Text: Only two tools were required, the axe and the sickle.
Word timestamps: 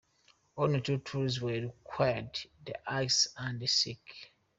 Only 0.57 0.81
two 0.81 0.97
tools 0.97 1.39
were 1.41 1.51
required, 1.61 2.39
the 2.65 2.75
axe 2.91 3.27
and 3.37 3.59
the 3.59 3.67
sickle. 3.67 4.01